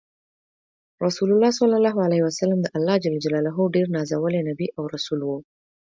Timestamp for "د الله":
2.63-2.95